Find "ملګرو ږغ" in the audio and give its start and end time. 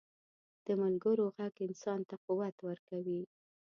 0.81-1.55